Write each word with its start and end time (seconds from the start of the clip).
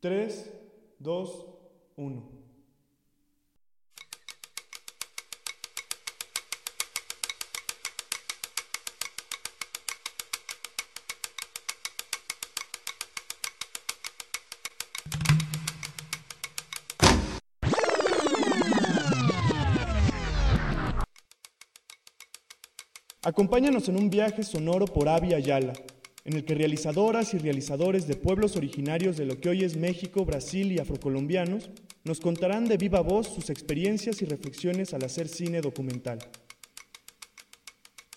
3, 0.00 0.50
2, 0.98 1.46
1. 1.96 2.40
Acompáñanos 23.22 23.86
en 23.90 23.96
un 23.96 24.08
viaje 24.08 24.42
sonoro 24.42 24.86
por 24.86 25.10
Avia 25.10 25.38
Yala, 25.38 25.74
en 26.24 26.34
el 26.34 26.44
que 26.44 26.54
realizadoras 26.54 27.34
y 27.34 27.38
realizadores 27.38 28.06
de 28.06 28.16
pueblos 28.16 28.56
originarios 28.56 29.16
de 29.16 29.26
lo 29.26 29.40
que 29.40 29.48
hoy 29.48 29.64
es 29.64 29.76
México, 29.76 30.24
Brasil 30.24 30.72
y 30.72 30.78
afrocolombianos 30.78 31.70
nos 32.04 32.20
contarán 32.20 32.66
de 32.66 32.76
viva 32.76 33.00
voz 33.00 33.28
sus 33.28 33.50
experiencias 33.50 34.22
y 34.22 34.24
reflexiones 34.24 34.94
al 34.94 35.04
hacer 35.04 35.28
cine 35.28 35.60
documental. 35.60 36.18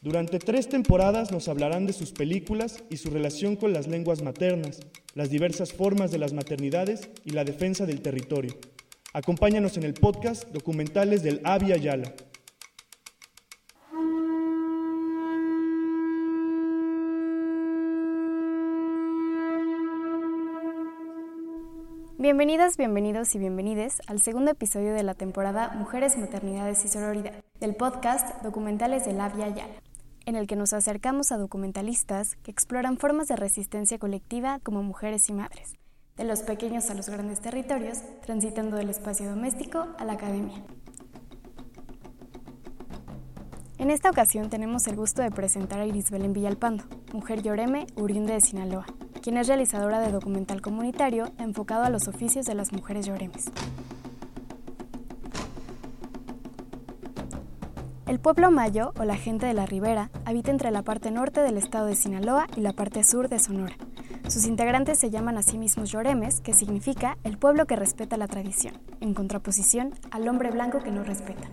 Durante 0.02 0.40
tres 0.40 0.68
temporadas 0.68 1.32
nos 1.32 1.48
hablarán 1.48 1.86
de 1.86 1.94
sus 1.94 2.12
películas 2.12 2.84
y 2.90 2.98
su 2.98 3.10
relación 3.10 3.56
con 3.56 3.72
las 3.72 3.88
lenguas 3.88 4.22
maternas, 4.22 4.82
las 5.16 5.30
diversas 5.30 5.72
formas 5.72 6.12
de 6.12 6.18
las 6.18 6.34
maternidades 6.34 7.10
y 7.24 7.30
la 7.30 7.46
defensa 7.46 7.86
del 7.86 8.02
territorio. 8.02 8.58
Acompáñanos 9.14 9.78
en 9.78 9.84
el 9.84 9.94
podcast 9.94 10.50
Documentales 10.50 11.24
del 11.24 11.40
Avia 11.44 11.78
Yala. 11.78 12.14
Bienvenidas, 22.24 22.78
bienvenidos 22.78 23.36
y 23.36 23.38
bienvenides 23.38 24.02
al 24.08 24.22
segundo 24.22 24.52
episodio 24.52 24.94
de 24.94 25.04
la 25.04 25.14
temporada 25.14 25.74
Mujeres, 25.76 26.18
Maternidades 26.18 26.86
y 26.86 26.88
Sororidad 26.88 27.34
del 27.60 27.76
podcast 27.76 28.42
Documentales 28.42 29.04
de 29.04 29.12
la 29.12 29.28
Via 29.28 29.50
Yala, 29.50 29.74
en 30.26 30.38
el 30.38 30.48
que 30.48 30.56
nos 30.56 30.72
acercamos 30.72 31.34
a 31.34 31.38
documentalistas 31.38 32.38
que 32.38 32.50
exploran 32.50 32.98
formas 32.98 33.28
de 33.28 33.36
resistencia 33.36 34.00
colectiva 34.00 34.62
como 34.64 34.84
mujeres 34.84 35.28
y 35.28 35.34
madres, 35.34 35.74
de 36.16 36.24
los 36.24 36.44
pequeños 36.44 36.90
a 36.90 36.94
los 36.94 37.10
grandes 37.10 37.42
territorios, 37.42 37.98
transitando 38.26 38.78
del 38.78 38.90
espacio 38.90 39.30
doméstico 39.30 39.86
a 39.98 40.06
la 40.06 40.14
academia. 40.14 40.64
En 43.78 43.92
esta 43.92 44.10
ocasión 44.10 44.50
tenemos 44.50 44.88
el 44.88 44.96
gusto 44.96 45.22
de 45.22 45.30
presentar 45.30 45.82
a 45.82 45.86
Iris 45.86 46.10
Belén 46.10 46.32
Villalpando, 46.32 46.86
mujer 47.12 47.44
lloreme, 47.44 47.86
oriunda 47.98 48.34
de 48.34 48.40
Sinaloa, 48.40 48.86
quien 49.24 49.38
es 49.38 49.48
realizadora 49.48 50.02
de 50.02 50.12
documental 50.12 50.62
comunitario 50.62 51.32
enfocado 51.38 51.86
a 51.86 51.90
los 51.90 52.10
oficios 52.10 52.46
de 52.46 52.56
las 52.56 52.74
mujeres 52.74 53.06
lloremes. 53.06 53.46
El 58.06 58.20
pueblo 58.20 58.52
mayo, 58.52 58.92
o 59.00 59.06
la 59.06 59.16
gente 59.16 59.46
de 59.46 59.54
la 59.54 59.66
ribera, 59.66 60.12
habita 60.26 60.52
entre 60.52 60.72
la 60.72 60.84
parte 60.84 61.10
norte 61.10 61.40
del 61.40 61.58
estado 61.58 61.86
de 61.86 61.96
Sinaloa 61.96 62.48
y 62.58 62.60
la 62.60 62.74
parte 62.74 63.06
sur 63.06 63.30
de 63.30 63.40
Sonora. 63.40 63.78
Sus 64.28 64.46
integrantes 64.46 65.00
se 65.00 65.10
llaman 65.10 65.38
a 65.38 65.42
sí 65.42 65.58
mismos 65.58 65.90
lloremes, 65.90 66.42
que 66.42 66.54
significa 66.54 67.18
el 67.24 67.38
pueblo 67.38 67.66
que 67.66 67.78
respeta 67.78 68.18
la 68.18 68.28
tradición, 68.28 68.78
en 69.00 69.14
contraposición 69.14 69.94
al 70.12 70.28
hombre 70.28 70.52
blanco 70.52 70.80
que 70.80 70.92
no 70.92 71.02
respeta. 71.04 71.48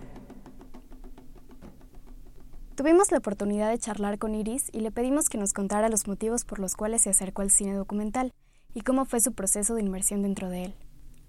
Tuvimos 2.81 3.11
la 3.11 3.19
oportunidad 3.19 3.69
de 3.69 3.77
charlar 3.77 4.17
con 4.17 4.33
Iris 4.33 4.69
y 4.71 4.79
le 4.79 4.89
pedimos 4.89 5.29
que 5.29 5.37
nos 5.37 5.53
contara 5.53 5.87
los 5.87 6.07
motivos 6.07 6.45
por 6.45 6.57
los 6.57 6.75
cuales 6.75 7.03
se 7.03 7.11
acercó 7.11 7.43
al 7.43 7.51
cine 7.51 7.75
documental 7.75 8.33
y 8.73 8.81
cómo 8.81 9.05
fue 9.05 9.19
su 9.19 9.33
proceso 9.33 9.75
de 9.75 9.81
inmersión 9.81 10.23
dentro 10.23 10.49
de 10.49 10.63
él. 10.63 10.75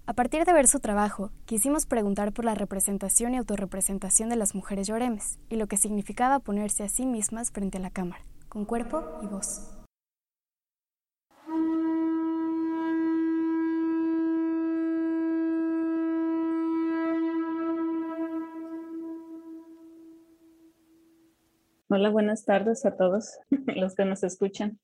A 0.07 0.13
partir 0.13 0.45
de 0.45 0.53
ver 0.53 0.67
su 0.67 0.79
trabajo, 0.79 1.29
quisimos 1.45 1.85
preguntar 1.85 2.33
por 2.33 2.43
la 2.43 2.55
representación 2.55 3.35
y 3.35 3.37
autorrepresentación 3.37 4.29
de 4.29 4.35
las 4.35 4.55
mujeres 4.55 4.87
lloremes 4.87 5.37
y 5.47 5.57
lo 5.57 5.67
que 5.67 5.77
significaba 5.77 6.39
ponerse 6.39 6.85
a 6.85 6.89
sí 6.89 7.05
mismas 7.05 7.51
frente 7.51 7.77
a 7.77 7.81
la 7.81 7.91
cámara, 7.91 8.23
con 8.49 8.65
cuerpo 8.65 9.03
y 9.21 9.27
voz. 9.27 9.82
Hola, 21.95 22.09
buenas 22.09 22.43
tardes 22.43 22.87
a 22.87 22.97
todos 22.97 23.37
los 23.75 23.93
que 23.93 24.03
nos 24.03 24.23
escuchan. 24.23 24.79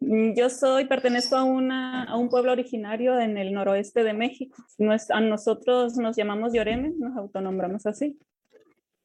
Mm, 0.00 0.32
yo 0.34 0.50
soy, 0.50 0.86
pertenezco 0.86 1.36
a, 1.36 1.44
una, 1.44 2.02
a 2.02 2.16
un 2.16 2.28
pueblo 2.28 2.50
originario 2.50 3.20
en 3.20 3.38
el 3.38 3.52
noroeste 3.52 4.02
de 4.02 4.14
México. 4.14 4.56
a 5.10 5.20
nosotros 5.20 5.96
nos 5.96 6.16
llamamos 6.16 6.52
Lloreme, 6.52 6.92
nos 6.98 7.16
autonombramos 7.16 7.86
así. 7.86 8.18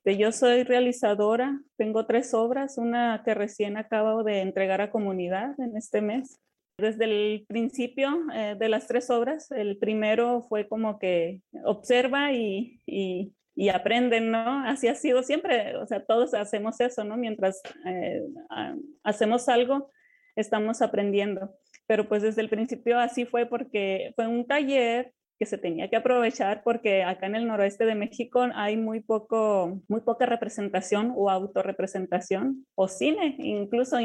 Yo 0.06 0.32
soy 0.32 0.64
realizadora, 0.64 1.62
tengo 1.78 2.08
tres 2.08 2.34
obras, 2.34 2.80
una 2.80 3.22
que 3.24 3.36
recién 3.36 3.78
acabo 3.78 4.24
de 4.24 4.42
entregar 4.42 4.82
a 4.82 4.90
comunidad 4.90 5.54
en 5.60 5.78
este 5.78 6.02
mes. 6.02 6.40
Desde 6.80 7.06
el 7.06 7.46
principio 7.48 8.10
eh, 8.34 8.56
de 8.58 8.70
las 8.70 8.88
tres 8.88 9.12
obras, 9.12 9.52
el 9.52 9.78
primero 9.78 10.42
fue 10.50 10.68
como 10.68 10.98
que 10.98 11.44
observa 11.64 12.34
y, 12.34 12.82
y 12.88 13.36
y 13.56 13.70
aprenden, 13.70 14.32
¿no? 14.32 14.66
Así 14.66 14.88
ha 14.88 14.96
sido 14.96 15.24
siempre, 15.24 15.76
o 15.78 15.88
sea, 15.88 16.04
todos 16.04 16.34
hacemos 16.34 16.80
eso, 16.82 17.04
¿no? 17.04 17.16
Mientras 17.16 17.62
eh, 17.86 18.22
hacemos 19.04 19.48
algo, 19.48 19.92
estamos 20.36 20.82
aprendiendo. 20.82 21.56
Pero 21.88 22.08
pues 22.08 22.22
desde 22.22 22.42
el 22.42 22.50
principio 22.50 23.00
así 23.00 23.26
fue 23.26 23.46
porque 23.46 24.12
fue 24.16 24.28
un 24.28 24.46
taller 24.46 25.14
que 25.40 25.46
se 25.46 25.58
tenía 25.58 25.90
que 25.90 25.98
aprovechar 25.98 26.64
porque 26.64 27.04
acá 27.04 27.28
en 27.28 27.36
el 27.36 27.48
noroeste 27.48 27.86
de 27.86 27.96
México 27.96 28.48
hay 28.56 28.78
muy 28.78 29.02
poco, 29.02 29.82
muy 29.88 30.02
poca 30.02 30.26
representación 30.26 31.14
o 31.16 31.30
autorrepresentación 31.30 32.66
o 32.76 32.88
cine, 32.88 33.36
incluso 33.40 33.98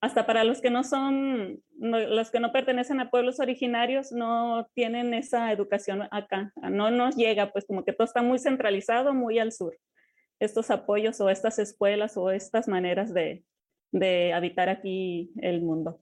hasta 0.00 0.24
para 0.26 0.44
los 0.44 0.60
que 0.60 0.70
no 0.70 0.82
son, 0.82 1.62
los 1.78 2.30
que 2.30 2.40
no 2.40 2.52
pertenecen 2.52 3.00
a 3.00 3.10
pueblos 3.10 3.38
originarios, 3.38 4.12
no 4.12 4.66
tienen 4.74 5.12
esa 5.12 5.52
educación 5.52 6.08
acá, 6.10 6.52
no 6.56 6.90
nos 6.90 7.16
llega, 7.16 7.52
pues 7.52 7.66
como 7.66 7.84
que 7.84 7.92
todo 7.92 8.06
está 8.06 8.22
muy 8.22 8.38
centralizado, 8.38 9.12
muy 9.12 9.38
al 9.38 9.52
sur, 9.52 9.78
estos 10.38 10.70
apoyos 10.70 11.20
o 11.20 11.28
estas 11.28 11.58
escuelas 11.58 12.16
o 12.16 12.30
estas 12.30 12.66
maneras 12.66 13.12
de, 13.12 13.44
de 13.92 14.32
habitar 14.32 14.70
aquí 14.70 15.32
el 15.42 15.60
mundo. 15.60 16.00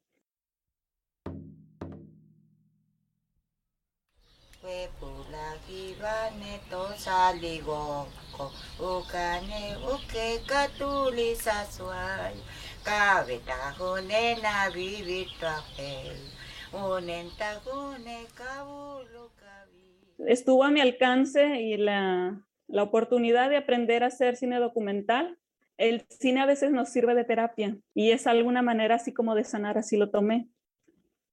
Estuvo 20.27 20.65
a 20.65 20.71
mi 20.71 20.81
alcance 20.81 21.61
y 21.61 21.77
la, 21.77 22.45
la 22.67 22.83
oportunidad 22.83 23.51
de 23.51 23.57
aprender 23.57 24.03
a 24.03 24.09
hacer 24.09 24.37
cine 24.37 24.59
documental. 24.59 25.39
El 25.77 26.07
cine 26.09 26.41
a 26.41 26.47
veces 26.47 26.73
nos 26.73 26.89
sirve 26.89 27.15
de 27.15 27.25
terapia 27.25 27.77
y 27.95 28.11
es 28.11 28.27
alguna 28.27 28.63
manera 28.63 28.97
así 28.97 29.13
como 29.13 29.35
de 29.35 29.45
sanar, 29.45 29.79
así 29.79 29.97
lo 29.97 30.11
tomé. 30.11 30.49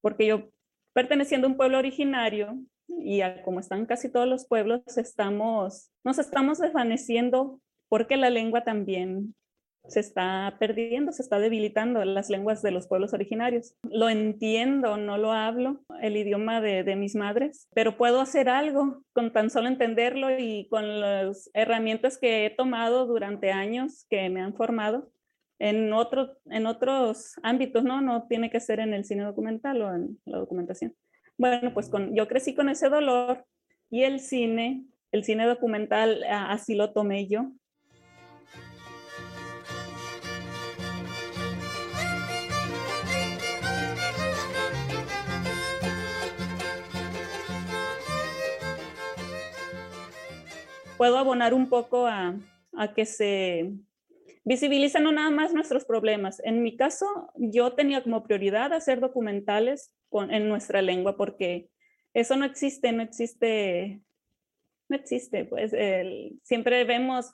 Porque 0.02 0.28
yo, 0.28 0.50
perteneciendo 0.94 1.48
a 1.48 1.50
un 1.50 1.58
pueblo 1.58 1.80
originario, 1.80 2.60
y 2.88 3.22
como 3.44 3.60
están 3.60 3.86
casi 3.86 4.12
todos 4.12 4.28
los 4.28 4.46
pueblos, 4.46 4.82
estamos, 4.98 5.92
nos 6.04 6.20
estamos 6.20 6.60
desvaneciendo 6.60 7.60
porque 7.90 8.18
la 8.18 8.30
lengua 8.30 8.64
también 8.64 9.36
se 9.88 10.00
está 10.00 10.56
perdiendo, 10.60 11.12
se 11.12 11.22
está 11.22 11.40
debilitando 11.40 12.04
las 12.06 12.30
lenguas 12.30 12.62
de 12.62 12.72
los 12.72 12.88
pueblos 12.88 13.14
originarios. 13.14 13.76
Lo 13.84 14.10
entiendo, 14.10 14.98
no 14.98 15.18
lo 15.18 15.32
hablo, 15.32 15.82
el 16.02 16.18
idioma 16.18 16.62
de, 16.62 16.84
de, 16.84 16.96
mis 16.96 17.16
madres, 17.16 17.68
pero 17.74 17.98
puedo 17.98 18.22
hacer 18.22 18.50
algo 18.50 19.04
con 19.14 19.32
tan 19.32 19.50
solo 19.50 19.68
entenderlo 19.68 20.38
y 20.38 20.68
con 20.70 21.00
las 21.00 21.50
herramientas 21.54 22.18
que 22.18 22.46
he 22.46 22.50
tomado 22.50 23.06
durante 23.06 23.52
años 23.52 24.06
que 24.10 24.30
me 24.30 24.42
han 24.42 24.56
formado 24.56 25.12
en, 25.60 25.94
otro, 25.94 26.38
en 26.46 26.66
otros 26.66 27.36
ámbitos, 27.44 27.84
¿no? 27.84 28.02
No 28.02 28.28
tiene 28.28 28.50
que 28.50 28.60
ser 28.60 28.80
en 28.80 28.94
el 28.94 29.06
cine 29.06 29.24
documental 29.24 29.82
o 29.82 29.94
en 29.94 30.20
la 30.26 30.40
documentación. 30.40 30.96
Bueno, 31.38 31.74
pues 31.74 31.90
con, 31.90 32.16
yo 32.16 32.28
crecí 32.28 32.56
con 32.56 32.70
ese 32.70 32.90
dolor 32.90 33.46
y 33.90 34.04
el 34.04 34.20
cine, 34.20 34.86
el 35.12 35.24
cine 35.24 35.46
documental, 35.46 36.24
así 36.30 36.76
lo 36.76 36.92
tomé 36.92 37.28
yo 37.28 37.52
puedo 50.98 51.18
abonar 51.18 51.54
un 51.54 51.70
poco 51.70 52.08
a, 52.08 52.36
que 52.96 53.06
se 53.06 53.72
visibilicen 54.44 55.04
no 55.04 55.12
nada 55.12 55.30
más 55.30 55.54
nuestros 55.54 55.86
problemas. 55.86 56.42
En 56.44 56.62
mi 56.62 56.76
caso, 56.76 57.32
yo 57.36 57.74
tenía 57.74 58.04
como 58.04 58.24
prioridad 58.24 58.74
hacer 58.74 59.00
documentales 59.00 59.94
en 60.30 60.50
nuestra 60.50 60.82
lengua 60.82 61.18
porque 61.18 61.70
eso 62.14 62.36
no 62.36 62.46
existe, 62.46 62.92
no 62.92 63.04
existe, 63.04 64.02
no 64.90 64.96
existe, 64.96 65.46
pues 65.46 65.74
siempre 66.44 66.84
vemos 66.84 67.34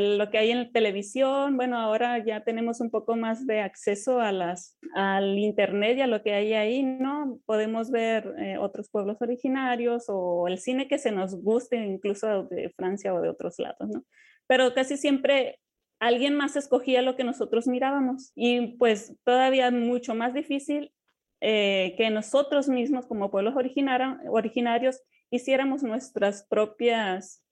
lo 0.00 0.30
que 0.30 0.38
hay 0.38 0.50
en 0.50 0.72
televisión, 0.72 1.56
bueno, 1.56 1.78
ahora 1.78 2.24
ya 2.24 2.44
tenemos 2.44 2.80
un 2.80 2.90
poco 2.90 3.16
más 3.16 3.46
de 3.46 3.60
acceso 3.60 4.20
a 4.20 4.32
las, 4.32 4.78
al 4.94 5.38
internet 5.38 5.98
y 5.98 6.00
a 6.02 6.06
lo 6.06 6.22
que 6.22 6.34
hay 6.34 6.52
ahí, 6.54 6.82
¿no? 6.82 7.38
Podemos 7.46 7.90
ver 7.90 8.34
eh, 8.38 8.58
otros 8.58 8.90
pueblos 8.90 9.18
originarios 9.20 10.04
o 10.08 10.48
el 10.48 10.58
cine 10.58 10.88
que 10.88 10.98
se 10.98 11.12
nos 11.12 11.34
guste, 11.42 11.76
incluso 11.76 12.44
de 12.44 12.70
Francia 12.70 13.14
o 13.14 13.20
de 13.20 13.28
otros 13.28 13.58
lados, 13.58 13.88
¿no? 13.88 14.04
Pero 14.46 14.74
casi 14.74 14.96
siempre 14.96 15.60
alguien 15.98 16.34
más 16.34 16.56
escogía 16.56 17.00
lo 17.00 17.16
que 17.16 17.24
nosotros 17.24 17.68
mirábamos 17.68 18.32
y 18.34 18.76
pues 18.76 19.14
todavía 19.24 19.70
mucho 19.70 20.14
más 20.14 20.34
difícil 20.34 20.92
eh, 21.40 21.94
que 21.96 22.10
nosotros 22.10 22.68
mismos 22.68 23.06
como 23.06 23.30
pueblos 23.30 23.54
originarios 23.56 25.00
hiciéramos 25.30 25.82
nuestras 25.82 26.46
propias 26.48 27.42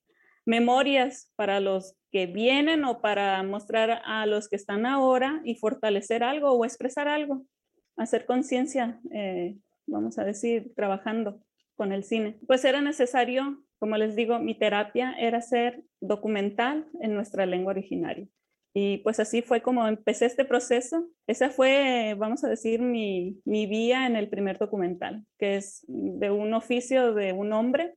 memorias 0.46 1.32
para 1.36 1.60
los 1.60 1.94
que 2.10 2.26
vienen 2.26 2.84
o 2.84 3.00
para 3.00 3.42
mostrar 3.42 4.02
a 4.04 4.26
los 4.26 4.48
que 4.48 4.56
están 4.56 4.86
ahora 4.86 5.40
y 5.44 5.54
fortalecer 5.54 6.22
algo 6.22 6.50
o 6.52 6.64
expresar 6.64 7.08
algo, 7.08 7.44
hacer 7.96 8.26
conciencia, 8.26 9.00
eh, 9.12 9.56
vamos 9.86 10.18
a 10.18 10.24
decir, 10.24 10.72
trabajando 10.74 11.40
con 11.76 11.92
el 11.92 12.04
cine. 12.04 12.38
Pues 12.46 12.64
era 12.64 12.80
necesario, 12.80 13.62
como 13.78 13.96
les 13.96 14.16
digo, 14.16 14.38
mi 14.38 14.58
terapia 14.58 15.14
era 15.18 15.38
hacer 15.38 15.82
documental 16.00 16.86
en 17.00 17.14
nuestra 17.14 17.46
lengua 17.46 17.72
originaria. 17.72 18.26
Y 18.72 18.98
pues 18.98 19.18
así 19.18 19.42
fue 19.42 19.62
como 19.62 19.88
empecé 19.88 20.26
este 20.26 20.44
proceso. 20.44 21.08
Esa 21.26 21.50
fue, 21.50 22.14
vamos 22.16 22.44
a 22.44 22.48
decir, 22.48 22.80
mi, 22.80 23.40
mi 23.44 23.66
vía 23.66 24.06
en 24.06 24.14
el 24.14 24.28
primer 24.28 24.58
documental, 24.58 25.24
que 25.38 25.56
es 25.56 25.84
de 25.88 26.30
un 26.30 26.54
oficio 26.54 27.14
de 27.14 27.32
un 27.32 27.52
hombre 27.52 27.94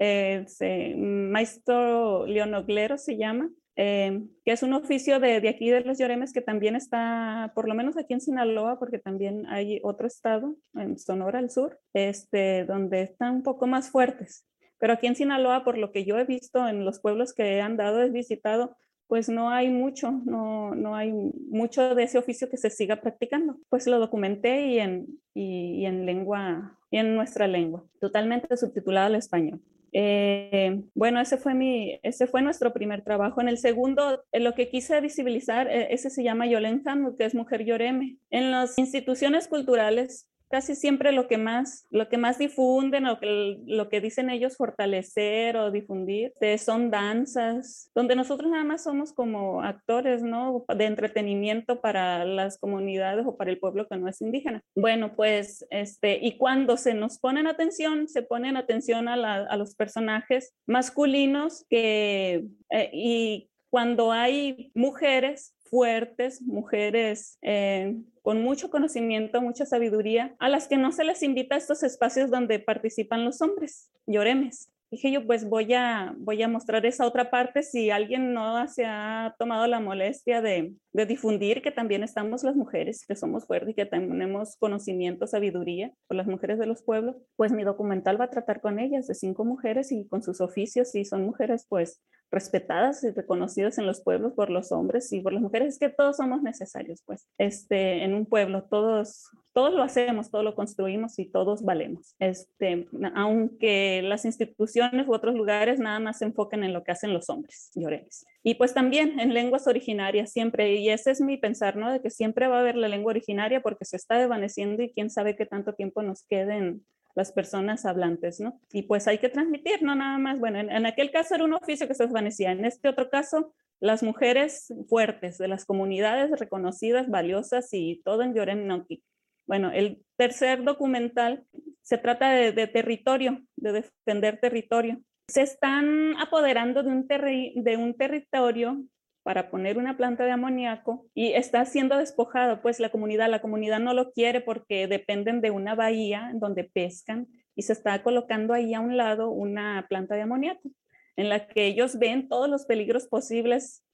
eh, 0.00 0.94
Maestro 0.96 2.26
Leonoglero 2.26 2.96
se 2.96 3.18
llama, 3.18 3.50
eh, 3.76 4.22
que 4.44 4.52
es 4.52 4.62
un 4.62 4.72
oficio 4.72 5.20
de, 5.20 5.40
de, 5.40 5.48
aquí 5.48 5.70
de 5.70 5.82
los 5.82 5.98
Lloremes 5.98 6.32
que 6.32 6.40
también 6.40 6.74
está, 6.74 7.52
por 7.54 7.68
lo 7.68 7.74
menos 7.74 7.96
aquí 7.96 8.14
en 8.14 8.20
Sinaloa, 8.20 8.78
porque 8.78 8.98
también 8.98 9.46
hay 9.46 9.80
otro 9.82 10.06
estado, 10.06 10.56
en 10.74 10.98
Sonora 10.98 11.38
al 11.38 11.50
sur, 11.50 11.78
este, 11.92 12.64
donde 12.64 13.02
están 13.02 13.36
un 13.36 13.42
poco 13.42 13.66
más 13.66 13.90
fuertes. 13.90 14.46
Pero 14.78 14.94
aquí 14.94 15.06
en 15.06 15.16
Sinaloa, 15.16 15.64
por 15.64 15.76
lo 15.76 15.92
que 15.92 16.04
yo 16.04 16.18
he 16.18 16.24
visto 16.24 16.66
en 16.66 16.84
los 16.84 17.00
pueblos 17.00 17.34
que 17.34 17.56
he 17.56 17.60
andado, 17.60 18.02
he 18.02 18.10
visitado, 18.10 18.76
pues 19.06 19.28
no 19.28 19.50
hay 19.50 19.68
mucho, 19.68 20.12
no, 20.24 20.74
no 20.74 20.96
hay 20.96 21.12
mucho 21.12 21.94
de 21.94 22.04
ese 22.04 22.16
oficio 22.16 22.48
que 22.48 22.56
se 22.56 22.70
siga 22.70 23.00
practicando. 23.00 23.58
Pues 23.68 23.86
lo 23.86 23.98
documenté 23.98 24.66
y 24.68 24.78
en, 24.78 25.20
y 25.34 25.84
en 25.84 26.06
lengua, 26.06 26.78
y 26.90 26.98
en 26.98 27.14
nuestra 27.14 27.46
lengua, 27.46 27.84
totalmente 28.00 28.56
subtitulado 28.56 29.08
al 29.08 29.16
español. 29.16 29.60
Eh, 29.92 30.82
bueno, 30.94 31.20
ese 31.20 31.36
fue, 31.36 31.54
mi, 31.54 31.98
ese 32.02 32.26
fue 32.26 32.42
nuestro 32.42 32.72
primer 32.72 33.02
trabajo. 33.02 33.40
En 33.40 33.48
el 33.48 33.58
segundo, 33.58 34.24
en 34.32 34.44
lo 34.44 34.54
que 34.54 34.68
quise 34.68 35.00
visibilizar, 35.00 35.68
eh, 35.68 35.88
ese 35.90 36.10
se 36.10 36.22
llama 36.22 36.46
Yolentan, 36.46 37.16
que 37.16 37.24
es 37.24 37.34
Mujer 37.34 37.64
Lloreme. 37.64 38.16
En 38.30 38.50
las 38.50 38.78
instituciones 38.78 39.48
culturales 39.48 40.28
casi 40.50 40.74
siempre 40.74 41.12
lo 41.12 41.28
que 41.28 41.38
más, 41.38 41.86
lo 41.90 42.08
que 42.08 42.18
más 42.18 42.38
difunden 42.38 43.06
o 43.06 43.20
que, 43.20 43.58
lo 43.66 43.88
que 43.88 44.00
dicen 44.00 44.30
ellos 44.30 44.56
fortalecer 44.56 45.56
o 45.56 45.70
difundir 45.70 46.32
son 46.58 46.90
danzas, 46.90 47.90
donde 47.94 48.16
nosotros 48.16 48.50
nada 48.50 48.64
más 48.64 48.82
somos 48.82 49.12
como 49.12 49.62
actores, 49.62 50.22
¿no? 50.22 50.64
De 50.76 50.84
entretenimiento 50.84 51.80
para 51.80 52.24
las 52.24 52.58
comunidades 52.58 53.24
o 53.26 53.36
para 53.36 53.50
el 53.50 53.58
pueblo 53.58 53.86
que 53.86 53.96
no 53.96 54.08
es 54.08 54.20
indígena. 54.20 54.62
Bueno, 54.74 55.14
pues, 55.14 55.64
este, 55.70 56.18
y 56.20 56.36
cuando 56.36 56.76
se 56.76 56.94
nos 56.94 57.18
ponen 57.18 57.46
atención, 57.46 58.08
se 58.08 58.22
ponen 58.22 58.56
atención 58.56 59.08
a, 59.08 59.56
los 59.56 59.76
personajes 59.76 60.54
masculinos 60.66 61.64
que, 61.68 62.46
eh, 62.70 62.90
y 62.92 63.50
cuando 63.70 64.10
hay 64.10 64.72
mujeres 64.74 65.54
fuertes, 65.70 66.42
mujeres 66.42 67.38
eh, 67.42 67.96
con 68.22 68.42
mucho 68.42 68.70
conocimiento, 68.70 69.40
mucha 69.40 69.64
sabiduría, 69.64 70.34
a 70.38 70.48
las 70.48 70.68
que 70.68 70.76
no 70.76 70.92
se 70.92 71.04
les 71.04 71.22
invita 71.22 71.54
a 71.54 71.58
estos 71.58 71.82
espacios 71.82 72.30
donde 72.30 72.58
participan 72.58 73.24
los 73.24 73.40
hombres, 73.40 73.90
lloremes 74.06 74.70
dije 74.90 75.12
yo, 75.12 75.24
pues 75.26 75.48
voy 75.48 75.72
a, 75.72 76.14
voy 76.18 76.42
a 76.42 76.48
mostrar 76.48 76.84
esa 76.84 77.06
otra 77.06 77.30
parte 77.30 77.62
si 77.62 77.90
alguien 77.90 78.34
no 78.34 78.66
se 78.66 78.84
ha 78.84 79.34
tomado 79.38 79.66
la 79.66 79.80
molestia 79.80 80.42
de, 80.42 80.72
de 80.92 81.06
difundir 81.06 81.62
que 81.62 81.70
también 81.70 82.02
estamos 82.02 82.42
las 82.42 82.56
mujeres, 82.56 83.04
que 83.06 83.16
somos 83.16 83.46
fuertes 83.46 83.70
y 83.70 83.74
que 83.74 83.86
tenemos 83.86 84.56
conocimiento, 84.56 85.26
sabiduría 85.26 85.92
por 86.08 86.16
las 86.16 86.26
mujeres 86.26 86.58
de 86.58 86.66
los 86.66 86.82
pueblos, 86.82 87.16
pues 87.36 87.52
mi 87.52 87.64
documental 87.64 88.20
va 88.20 88.24
a 88.24 88.30
tratar 88.30 88.60
con 88.60 88.78
ellas, 88.78 89.06
de 89.06 89.14
cinco 89.14 89.44
mujeres 89.44 89.92
y 89.92 90.06
con 90.08 90.22
sus 90.22 90.40
oficios, 90.40 90.94
y 90.94 91.04
son 91.04 91.24
mujeres 91.24 91.66
pues 91.68 92.02
respetadas 92.30 93.02
y 93.02 93.10
reconocidas 93.10 93.78
en 93.78 93.86
los 93.86 94.02
pueblos 94.02 94.34
por 94.34 94.50
los 94.50 94.70
hombres 94.72 95.12
y 95.12 95.20
por 95.20 95.32
las 95.32 95.42
mujeres, 95.42 95.74
es 95.74 95.78
que 95.78 95.88
todos 95.88 96.16
somos 96.16 96.42
necesarios, 96.42 97.02
pues, 97.04 97.28
este, 97.38 98.04
en 98.04 98.14
un 98.14 98.26
pueblo, 98.26 98.64
todos, 98.70 99.28
todos 99.52 99.72
lo 99.72 99.82
hacemos, 99.82 100.30
todos 100.30 100.44
lo 100.44 100.54
construimos 100.54 101.18
y 101.18 101.26
todos 101.26 101.62
valemos, 101.62 102.14
este, 102.20 102.86
aunque 103.14 104.02
las 104.02 104.24
instituciones 104.24 105.08
u 105.08 105.12
otros 105.12 105.34
lugares 105.34 105.80
nada 105.80 105.98
más 105.98 106.18
se 106.18 106.26
enfoquen 106.26 106.62
en 106.62 106.72
lo 106.72 106.84
que 106.84 106.92
hacen 106.92 107.12
los 107.12 107.28
hombres, 107.30 107.70
llorenes. 107.74 108.24
Y 108.42 108.54
pues 108.54 108.72
también 108.72 109.20
en 109.20 109.34
lenguas 109.34 109.66
originarias 109.66 110.32
siempre, 110.32 110.74
y 110.76 110.88
ese 110.88 111.10
es 111.10 111.20
mi 111.20 111.36
pensar, 111.36 111.76
¿no? 111.76 111.92
De 111.92 112.00
que 112.00 112.10
siempre 112.10 112.48
va 112.48 112.56
a 112.56 112.60
haber 112.60 112.76
la 112.76 112.88
lengua 112.88 113.10
originaria 113.10 113.60
porque 113.60 113.84
se 113.84 113.96
está 113.96 114.18
desvaneciendo 114.18 114.82
y 114.82 114.92
quién 114.92 115.10
sabe 115.10 115.36
qué 115.36 115.44
tanto 115.44 115.74
tiempo 115.74 116.02
nos 116.02 116.22
queden 116.24 116.84
las 117.14 117.32
personas 117.32 117.84
hablantes, 117.84 118.40
¿no? 118.40 118.60
Y 118.72 118.82
pues 118.82 119.08
hay 119.08 119.18
que 119.18 119.28
transmitir, 119.28 119.82
no 119.82 119.94
nada 119.94 120.16
más, 120.18 120.38
bueno, 120.38 120.58
en, 120.58 120.86
aquel 120.86 121.10
caso 121.10 121.34
era 121.34 121.44
un 121.44 121.54
oficio 121.54 121.86
que 121.86 121.94
se 121.94 122.04
desvanecía, 122.04 122.52
en 122.52 122.64
este 122.64 122.88
otro 122.88 123.10
caso, 123.10 123.52
las 123.80 124.02
mujeres 124.02 124.72
fuertes 124.88 125.36
de 125.38 125.48
las 125.48 125.64
comunidades 125.64 126.30
reconocidas, 126.38 127.08
valiosas 127.08 127.68
y 127.72 128.00
todo 128.04 128.22
en 128.22 128.34
Lloren 128.34 128.66
Noki. 128.66 129.02
Bueno, 129.46 129.70
el 129.72 130.04
tercer 130.16 130.62
documental 130.62 131.44
se 131.82 131.98
trata 131.98 132.30
de, 132.30 132.52
de, 132.52 132.66
territorio, 132.68 133.42
de 133.56 133.72
defender 133.72 134.38
territorio. 134.38 135.00
Se 135.30 135.42
están 135.42 136.16
apoderando 136.18 136.82
de 136.82 136.90
un, 136.90 137.06
de 137.06 137.76
un 137.76 137.94
territorio 137.94 138.82
para 139.22 139.48
poner 139.48 139.78
una 139.78 139.96
planta 139.96 140.24
de 140.24 140.32
amoníaco 140.32 141.06
y 141.14 141.34
está 141.34 141.64
siendo 141.64 141.96
despojado, 141.96 142.62
pues 142.62 142.80
la 142.80 142.88
comunidad, 142.88 143.30
la 143.30 143.40
comunidad 143.40 143.78
no 143.78 143.94
lo 143.94 144.10
quiere 144.10 144.40
porque 144.40 144.88
dependen 144.88 145.40
de 145.40 145.52
una 145.52 145.76
bahía 145.76 146.32
donde 146.34 146.64
pescan 146.64 147.28
y 147.54 147.62
se 147.62 147.74
está 147.74 148.02
colocando 148.02 148.54
ahí 148.54 148.74
a 148.74 148.80
un 148.80 148.96
lado 148.96 149.30
una 149.30 149.86
planta 149.88 150.16
de 150.16 150.22
amoníaco 150.22 150.68
en 151.14 151.28
la 151.28 151.46
que 151.46 151.66
ellos 151.66 151.98
ven 151.98 152.28
todos 152.28 152.48
los 152.48 152.64
peligros 152.66 153.06
posibles 153.06 153.84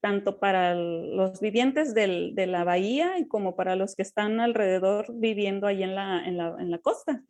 tanto 0.00 0.38
para 0.38 0.74
los 0.74 1.40
vivientes 1.40 1.92
de 1.92 2.46
la 2.46 2.64
bahía 2.64 3.18
y 3.18 3.28
como 3.28 3.54
para 3.54 3.76
los 3.76 3.96
que 3.96 4.02
están 4.02 4.40
alrededor 4.40 5.06
viviendo 5.12 5.66
ahí 5.66 5.82
en 5.82 5.94
la, 5.94 6.26
en 6.26 6.38
la, 6.38 6.56
en 6.58 6.70
la 6.70 6.78
costa. 6.78 7.22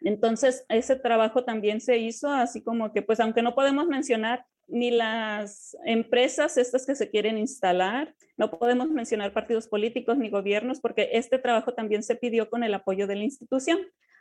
Entonces, 0.00 0.64
ese 0.68 0.96
trabajo 0.96 1.44
también 1.44 1.80
se 1.80 1.98
hizo 1.98 2.30
así 2.30 2.62
como 2.62 2.92
que, 2.92 3.02
pues 3.02 3.20
aunque 3.20 3.42
no 3.42 3.54
podemos 3.54 3.86
mencionar 3.88 4.44
ni 4.68 4.90
las 4.90 5.76
empresas 5.84 6.58
estas 6.58 6.86
que 6.86 6.94
se 6.94 7.10
quieren 7.10 7.38
instalar, 7.38 8.14
no 8.36 8.50
podemos 8.50 8.90
mencionar 8.90 9.32
partidos 9.32 9.66
políticos 9.66 10.18
ni 10.18 10.28
gobiernos 10.28 10.80
porque 10.80 11.10
este 11.12 11.38
trabajo 11.38 11.72
también 11.72 12.02
se 12.02 12.16
pidió 12.16 12.50
con 12.50 12.62
el 12.62 12.74
apoyo 12.74 13.06
de 13.06 13.16
la 13.16 13.24
institución. 13.24 13.78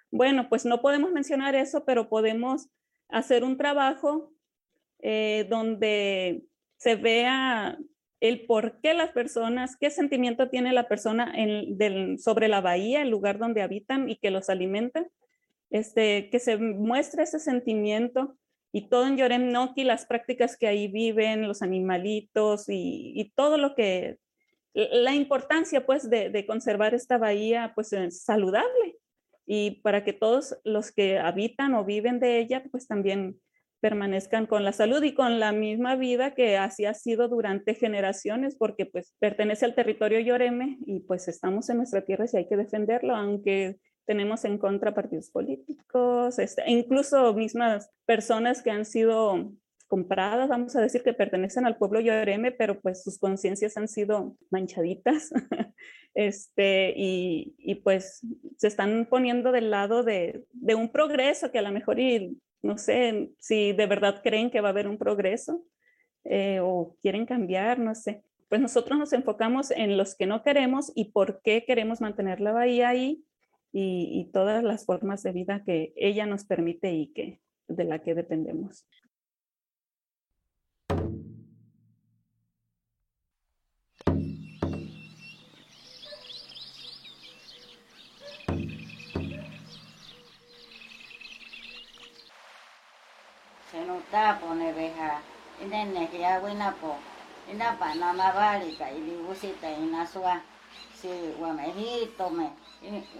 Bueno, 0.09 0.47
pues 0.49 0.65
no 0.65 0.81
podemos 0.81 1.11
mencionar 1.11 1.53
eso, 1.55 1.83
pero 1.85 2.07
podemos 2.07 2.69
hacer 3.09 3.43
un 3.43 3.57
trabajo 3.57 4.31
eh, 4.99 5.45
donde 5.49 6.43
se 6.77 6.95
vea 6.95 7.77
el 8.19 8.45
por 8.45 8.79
qué 8.81 8.93
las 8.93 9.11
personas, 9.11 9.75
qué 9.77 9.89
sentimiento 9.89 10.49
tiene 10.49 10.73
la 10.73 10.87
persona 10.87 11.33
sobre 12.17 12.47
la 12.47 12.61
bahía, 12.61 13.01
el 13.01 13.09
lugar 13.09 13.37
donde 13.37 13.61
habitan 13.61 14.09
y 14.09 14.15
que 14.15 14.31
los 14.31 14.49
alimenta, 14.49 15.05
este, 15.69 16.29
que 16.29 16.39
se 16.39 16.57
muestre 16.57 17.23
ese 17.23 17.39
sentimiento 17.39 18.37
y 18.71 18.89
todo 18.89 19.07
en 19.07 19.17
Yorem 19.17 19.51
Noki, 19.51 19.83
las 19.83 20.05
prácticas 20.05 20.57
que 20.57 20.67
ahí 20.67 20.87
viven, 20.87 21.47
los 21.47 21.61
animalitos 21.61 22.65
y, 22.67 23.31
todo 23.35 23.57
lo 23.57 23.75
que, 23.75 24.17
la 24.73 25.13
importancia 25.15 25.85
pues 25.85 26.09
de, 26.09 26.45
conservar 26.45 26.93
esta 26.93 27.17
bahía 27.17 27.71
pues 27.75 27.95
saludable. 28.11 28.97
Y 29.45 29.81
para 29.81 30.03
que 30.03 30.13
todos 30.13 30.57
los 30.65 30.91
que 30.91 31.19
habitan 31.19 31.73
o 31.73 31.85
viven 31.85 32.19
de 32.19 32.39
ella 32.39 32.63
pues 32.69 32.85
también 32.87 33.39
permanezcan 33.79 34.47
con 34.47 34.63
la 34.63 34.73
salud 34.73 35.01
y 35.03 35.13
con 35.13 35.39
la 35.39 35.51
misma 35.51 35.95
vida 35.95 36.33
que 36.33 36.57
así 36.57 36.85
ha 36.85 36.93
sido 36.93 37.27
durante 37.27 37.75
generaciones, 37.75 38.55
porque 38.57 38.85
pues 38.85 39.13
pertenece 39.19 39.65
al 39.65 39.75
territorio 39.75 40.19
Yoreme 40.19 40.77
y 40.85 41.01
pues 41.01 41.27
estamos 41.27 41.69
en 41.69 41.77
nuestra 41.77 42.03
tierra 42.03 42.25
y 42.31 42.37
hay 42.37 42.47
que 42.47 42.57
defenderlo, 42.57 43.15
aunque 43.15 43.77
tenemos 44.07 44.45
en 44.45 44.57
contra 44.57 44.95
partidos 44.95 45.29
políticos, 45.29 46.39
este, 46.39 46.63
e 46.63 46.71
incluso 46.71 47.33
mismas 47.33 47.91
personas 48.05 48.63
que 48.63 48.71
han 48.71 48.85
sido 48.85 49.51
compradas, 49.87 50.49
vamos 50.49 50.75
a 50.75 50.81
decir 50.81 51.03
que 51.03 51.13
pertenecen 51.13 51.65
al 51.65 51.77
pueblo 51.77 51.99
Yoreme, 51.99 52.51
pero 52.51 52.79
pues 52.79 53.03
sus 53.03 53.19
conciencias 53.19 53.77
han 53.77 53.87
sido 53.87 54.37
manchaditas, 54.49 55.31
este, 56.15 56.93
y, 56.95 57.55
y, 57.57 57.75
pues 57.75 58.21
se 58.57 58.67
están 58.67 59.07
poniendo 59.09 59.51
del 59.51 59.69
lado 59.71 60.03
de, 60.03 60.45
de, 60.53 60.75
un 60.75 60.89
progreso 60.89 61.51
que 61.51 61.59
a 61.59 61.61
lo 61.61 61.71
mejor, 61.71 61.99
y, 61.99 62.37
no 62.61 62.77
sé, 62.77 63.29
si 63.39 63.73
de 63.73 63.85
verdad 63.85 64.21
creen 64.23 64.49
que 64.49 64.61
va 64.61 64.69
a 64.69 64.71
haber 64.71 64.87
un 64.87 64.97
progreso 64.97 65.63
eh, 66.23 66.59
o 66.61 66.95
quieren 67.01 67.25
cambiar, 67.25 67.79
no 67.79 67.93
sé. 67.93 68.23
Pues 68.49 68.61
nosotros 68.61 68.97
nos 68.97 69.11
enfocamos 69.11 69.71
en 69.71 69.97
los 69.97 70.15
que 70.15 70.25
no 70.25 70.41
queremos 70.43 70.91
y 70.95 71.11
por 71.11 71.41
qué 71.41 71.65
queremos 71.65 71.99
mantener 71.99 72.39
la 72.39 72.53
bahía 72.53 72.89
ahí 72.89 73.25
y, 73.79 74.09
y 74.19 74.31
todas 74.31 74.63
las 74.63 74.85
formas 74.85 75.21
de 75.21 75.31
vida 75.33 75.63
que 75.63 75.93
ella 75.95 76.25
nos 76.25 76.45
permite 76.45 76.93
y 76.93 77.13
que 77.13 77.41
de 77.67 77.83
la 77.83 77.99
que 77.99 78.15
dependemos. 78.15 78.87
tapo 94.11 94.55
ne 94.55 94.71
beha 94.73 95.21
ine 95.61 95.85
ne 95.85 96.09
ya 96.17 96.39
wina 96.39 96.71
po. 96.81 96.95
Ina 97.51 97.77
pa 97.79 97.93
na 97.95 98.13
ma 98.13 98.31
bali 98.31 98.71
ka 98.79 98.89
ili 98.89 99.15
usita 99.29 99.69
ina 99.69 100.07
si 100.99 101.09
wa 101.39 101.53
me 101.53 101.69
hito 101.69 102.29
me 102.29 102.51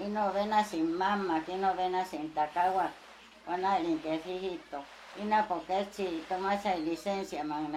ino 0.06 0.34
vena 0.34 0.64
sin 0.64 0.98
mama 0.98 1.44
que 1.46 1.56
no 1.58 1.74
vena 1.76 2.06
sin 2.06 2.34
takawa 2.34 2.92
wana 3.48 3.80
linke 3.80 4.22
hito 4.26 4.84
ina 5.22 5.48
po 5.48 5.64
que 5.68 5.86
si 5.92 6.24
toma 6.30 6.56
esa 6.56 6.76
licencia 6.76 7.44
man 7.44 7.72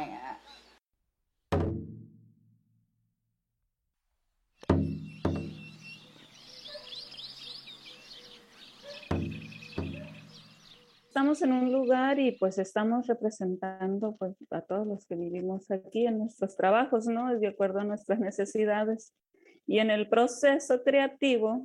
estamos 11.21 11.43
en 11.43 11.53
un 11.53 11.71
lugar 11.71 12.19
y 12.19 12.33
pues 12.33 12.57
estamos 12.59 13.07
representando 13.07 14.17
pues, 14.17 14.35
a 14.51 14.63
todos 14.63 14.87
los 14.87 15.05
que 15.05 15.17
vivimos 15.17 15.71
aquí 15.71 16.07
en 16.07 16.19
nuestros 16.19 16.57
trabajos, 16.57 17.07
¿no? 17.07 17.39
De 17.39 17.47
acuerdo 17.47 17.81
a 17.81 17.85
nuestras 17.85 18.21
necesidades. 18.21 19.13
Y 19.71 19.79
en 19.79 19.89
el 19.93 20.09
proceso 20.09 20.83
creativo, 20.83 21.65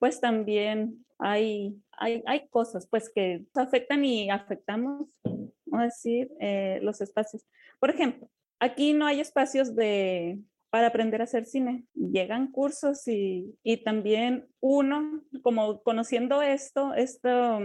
pues 0.00 0.20
también 0.20 1.06
hay, 1.20 1.80
hay, 1.92 2.20
hay 2.26 2.48
cosas 2.48 2.88
pues 2.90 3.08
que 3.14 3.44
afectan 3.54 4.04
y 4.04 4.28
afectamos, 4.28 5.08
vamos 5.22 5.82
a 5.82 5.84
decir, 5.84 6.32
eh, 6.40 6.80
los 6.82 7.00
espacios. 7.00 7.46
Por 7.78 7.90
ejemplo, 7.90 8.28
aquí 8.58 8.92
no 8.92 9.06
hay 9.06 9.20
espacios 9.20 9.76
de, 9.76 10.40
para 10.68 10.88
aprender 10.88 11.20
a 11.20 11.24
hacer 11.24 11.46
cine. 11.46 11.84
Llegan 11.94 12.50
cursos 12.50 13.06
y, 13.06 13.54
y 13.62 13.76
también 13.84 14.48
uno, 14.58 15.22
como 15.42 15.80
conociendo 15.84 16.42
esto, 16.42 16.92
esto 16.94 17.60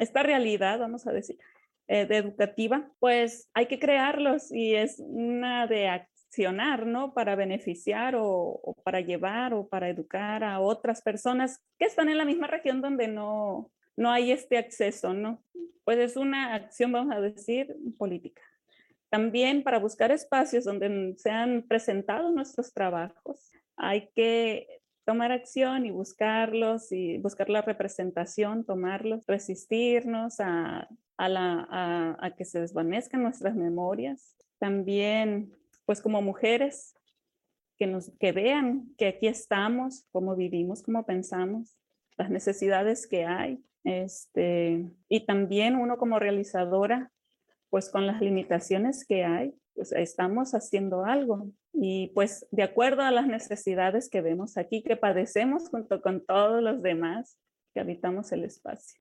esta 0.00 0.24
realidad, 0.24 0.80
vamos 0.80 1.06
a 1.06 1.12
decir, 1.12 1.38
eh, 1.86 2.04
de 2.04 2.16
educativa, 2.16 2.90
pues 2.98 3.48
hay 3.54 3.66
que 3.66 3.78
crearlos 3.78 4.50
y 4.50 4.74
es 4.74 4.98
una 4.98 5.68
de 5.68 5.86
accionar, 6.28 6.86
¿no? 6.86 7.14
Para 7.14 7.36
beneficiar 7.36 8.14
o, 8.14 8.26
o, 8.62 8.74
para 8.84 9.00
llevar 9.00 9.54
o 9.54 9.66
para 9.66 9.88
educar 9.88 10.44
a 10.44 10.60
otras 10.60 11.00
personas 11.02 11.60
que 11.78 11.86
están 11.86 12.08
en 12.08 12.18
la 12.18 12.24
misma 12.24 12.46
región 12.46 12.82
donde 12.82 13.08
no, 13.08 13.70
no 13.96 14.10
hay 14.10 14.30
este 14.30 14.58
acceso, 14.58 15.14
¿no? 15.14 15.42
Pues 15.84 15.98
es 15.98 16.16
una 16.16 16.54
acción, 16.54 16.92
vamos 16.92 17.16
a 17.16 17.20
decir, 17.20 17.74
política. 17.96 18.42
También 19.10 19.62
para 19.62 19.78
buscar 19.78 20.10
espacios 20.10 20.64
donde 20.64 21.14
sean 21.16 21.64
presentados 21.66 22.32
nuestros 22.34 22.74
trabajos, 22.74 23.50
hay 23.76 24.10
que 24.14 24.66
tomar 25.06 25.32
acción 25.32 25.86
y 25.86 25.90
buscarlos 25.90 26.92
y 26.92 27.16
buscar 27.16 27.48
la 27.48 27.62
representación, 27.62 28.64
tomarlos, 28.64 29.24
resistirnos 29.26 30.40
a, 30.40 30.86
a, 31.16 31.28
la, 31.30 31.66
a, 31.70 32.16
a 32.20 32.36
que 32.36 32.44
se 32.44 32.60
desvanezcan 32.60 33.22
nuestras 33.22 33.54
memorias. 33.54 34.36
También, 34.58 35.54
pues 35.88 36.02
como 36.02 36.20
mujeres, 36.20 36.94
que, 37.78 37.86
nos, 37.86 38.12
que 38.20 38.32
vean 38.32 38.94
que 38.98 39.06
aquí 39.06 39.26
estamos, 39.26 40.04
cómo 40.12 40.36
vivimos, 40.36 40.82
cómo 40.82 41.06
pensamos, 41.06 41.78
las 42.18 42.28
necesidades 42.28 43.06
que 43.06 43.24
hay. 43.24 43.64
Este, 43.84 44.84
y 45.08 45.24
también 45.24 45.76
uno 45.76 45.96
como 45.96 46.18
realizadora, 46.18 47.10
pues 47.70 47.88
con 47.88 48.06
las 48.06 48.20
limitaciones 48.20 49.06
que 49.06 49.24
hay, 49.24 49.54
pues 49.74 49.92
estamos 49.92 50.52
haciendo 50.52 51.06
algo. 51.06 51.46
Y 51.72 52.08
pues 52.08 52.46
de 52.50 52.64
acuerdo 52.64 53.00
a 53.00 53.10
las 53.10 53.26
necesidades 53.26 54.10
que 54.10 54.20
vemos 54.20 54.58
aquí, 54.58 54.82
que 54.82 54.96
padecemos 54.96 55.70
junto 55.70 56.02
con 56.02 56.22
todos 56.26 56.62
los 56.62 56.82
demás 56.82 57.38
que 57.72 57.80
habitamos 57.80 58.30
el 58.32 58.44
espacio. 58.44 59.00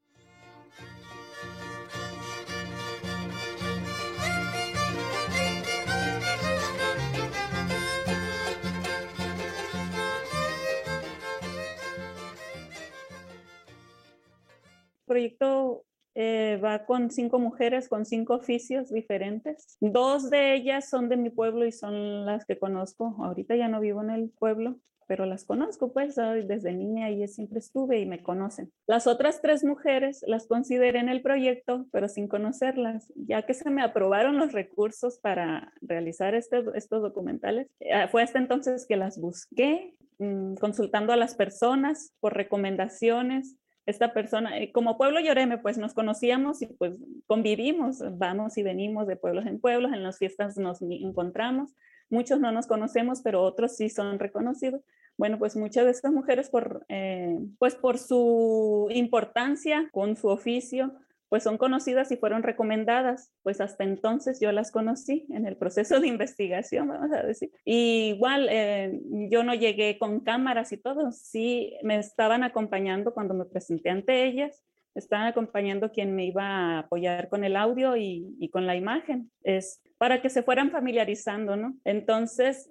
Proyecto 15.08 15.86
eh, 16.20 16.60
va 16.64 16.86
con 16.86 17.12
cinco 17.12 17.38
mujeres 17.38 17.88
con 17.88 18.04
cinco 18.04 18.34
oficios 18.34 18.90
diferentes. 18.90 19.78
Dos 19.80 20.32
de 20.32 20.56
ellas 20.56 20.90
son 20.90 21.10
de 21.10 21.18
mi 21.18 21.30
pueblo 21.30 21.64
y 21.64 21.72
son 21.72 22.26
las 22.26 22.44
que 22.46 22.58
conozco. 22.58 23.16
Ahorita 23.20 23.56
ya 23.56 23.68
no 23.68 23.80
vivo 23.80 24.02
en 24.02 24.10
el 24.10 24.32
pueblo, 24.32 24.80
pero 25.08 25.28
las 25.28 25.46
conozco, 25.46 25.94
pues 25.94 26.16
desde 26.16 26.74
niña 26.74 27.12
y 27.12 27.28
siempre 27.28 27.60
estuve 27.60 28.00
y 28.00 28.08
me 28.08 28.24
conocen. 28.24 28.72
Las 28.88 29.06
otras 29.06 29.42
tres 29.42 29.64
mujeres 29.64 30.24
las 30.26 30.48
consideré 30.48 30.98
en 30.98 31.10
el 31.10 31.22
proyecto, 31.22 31.86
pero 31.92 32.08
sin 32.10 32.28
conocerlas, 32.28 33.14
ya 33.16 33.44
que 33.44 33.54
se 33.54 33.70
me 33.70 33.84
aprobaron 33.84 34.38
los 34.38 34.54
recursos 34.54 35.20
para 35.20 35.72
realizar 35.82 36.34
este, 36.34 36.64
estos 36.74 37.04
documentales. 37.04 37.68
Eh, 37.80 38.08
fue 38.10 38.24
hasta 38.24 38.40
entonces 38.40 38.88
que 38.88 38.98
las 38.98 39.20
busqué, 39.20 39.94
mmm, 40.18 40.56
consultando 40.56 41.14
a 41.14 41.16
las 41.16 41.36
personas 41.36 42.12
por 42.20 42.34
recomendaciones 42.36 43.56
esta 43.88 44.14
persona, 44.14 44.60
eh, 44.60 44.72
como 44.74 44.98
pueblo 44.98 45.20
Lloreme, 45.22 45.58
pues 45.58 45.78
nos 45.78 45.94
conocíamos 45.94 46.62
y 46.62 46.68
pues 46.68 47.00
convivimos, 47.26 48.04
vamos 48.18 48.58
y 48.58 48.64
venimos 48.64 49.08
de 49.08 49.16
pueblos 49.16 49.46
en 49.46 49.60
pueblos, 49.60 49.94
en 49.94 50.04
las 50.04 50.18
fiestas 50.18 50.58
nos 50.58 50.82
encontramos, 50.82 51.74
muchos 52.10 52.40
no 52.42 52.52
nos 52.52 52.68
conocemos, 52.68 53.22
pero 53.22 53.42
otros 53.42 53.78
sí 53.78 53.90
son 53.90 54.20
reconocidos. 54.20 54.82
Bueno, 55.18 55.40
pues 55.40 55.56
muchas 55.56 55.86
de 55.86 55.92
estas 55.92 56.12
mujeres, 56.12 56.50
por, 56.50 56.86
eh, 56.90 57.40
pues 57.58 57.76
por 57.76 57.98
su 57.98 58.88
importancia 58.92 59.90
con 59.92 60.18
su 60.18 60.28
oficio, 60.28 60.94
pues 61.30 61.44
son 61.44 61.58
conocidas 61.58 62.12
y 62.12 62.18
fueron 62.18 62.44
recomendadas, 62.44 63.32
pues 63.44 63.60
hasta 63.62 63.84
entonces 63.84 64.40
yo 64.40 64.52
las 64.52 64.72
conocí 64.72 65.26
en 65.30 65.46
el 65.46 65.58
proceso 65.58 66.00
de 66.00 66.08
investigación, 66.08 66.88
vamos 66.88 67.12
a 67.12 67.24
decir. 67.24 67.52
Y 67.66 68.14
igual 68.16 68.48
eh, 68.50 69.00
yo 69.30 69.44
no 69.44 69.54
llegué 69.54 69.98
con 69.98 70.22
cámaras 70.22 70.72
y 70.72 70.78
todo, 70.78 71.12
sí 71.12 71.78
me 71.84 71.98
estaban 71.98 72.44
acompañando 72.44 73.14
cuando 73.14 73.34
me 73.34 73.46
presenté 73.46 73.90
ante 73.90 74.26
ellas, 74.26 74.64
estaban 74.98 75.28
acompañando 75.28 75.92
quien 75.92 76.16
me 76.16 76.26
iba 76.26 76.44
a 76.44 76.80
apoyar 76.80 77.30
con 77.30 77.44
el 77.44 77.56
audio 77.56 77.96
y, 77.96 78.36
y 78.40 78.50
con 78.50 78.66
la 78.66 78.76
imagen. 78.76 79.32
Es 79.44 79.82
para 79.98 80.22
que 80.22 80.30
se 80.30 80.44
fueran 80.44 80.72
familiarizando, 80.72 81.56
¿no? 81.56 81.76
Entonces, 81.84 82.70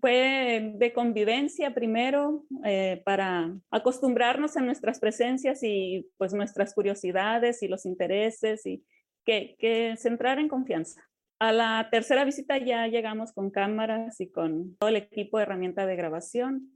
fue 0.00 0.72
de 0.74 0.92
convivencia 0.92 1.74
primero 1.74 2.44
eh, 2.64 3.02
para 3.04 3.54
acostumbrarnos 3.70 4.56
a 4.56 4.60
nuestras 4.60 5.00
presencias 5.00 5.62
y 5.62 6.08
pues 6.18 6.34
nuestras 6.34 6.74
curiosidades 6.74 7.62
y 7.62 7.68
los 7.68 7.86
intereses 7.86 8.66
y 8.66 8.84
que, 9.24 9.56
que 9.58 9.96
se 9.96 10.08
entrara 10.08 10.40
en 10.40 10.48
confianza. 10.48 11.02
A 11.38 11.52
la 11.52 11.88
tercera 11.90 12.24
visita 12.24 12.58
ya 12.58 12.86
llegamos 12.86 13.32
con 13.32 13.50
cámaras 13.50 14.20
y 14.20 14.30
con 14.30 14.76
todo 14.76 14.90
el 14.90 14.96
equipo 14.96 15.38
de 15.38 15.44
herramienta 15.44 15.86
de 15.86 15.96
grabación. 15.96 16.70